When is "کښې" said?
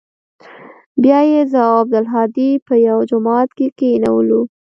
3.57-3.67